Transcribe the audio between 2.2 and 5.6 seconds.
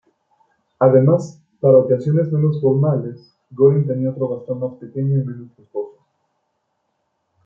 menos formales, Göring tenía otro bastón más pequeño y menos